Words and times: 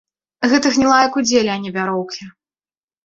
Гэта 0.53 0.71
гнілая 0.77 1.03
кудзеля, 1.15 1.51
а 1.59 1.63
не 1.67 1.75
вяроўкі. 1.79 2.21